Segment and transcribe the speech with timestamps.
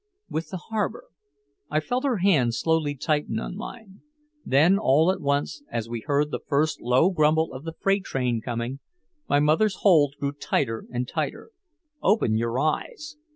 [0.31, 1.09] "With the harbor."
[1.69, 4.01] I felt her hand slowly tighten on mine.
[4.43, 8.41] Then all at once as we heard the first low grumble of the freight train
[8.41, 8.79] coming,
[9.29, 11.51] my mother's hold grew tighter and tighter.
[12.01, 13.15] "Open your eyes."